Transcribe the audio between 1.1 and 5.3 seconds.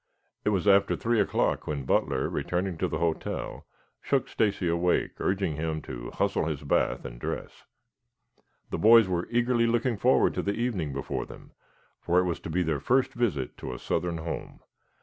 o'clock when Butler, returning to the hotel, shook Stacy awake,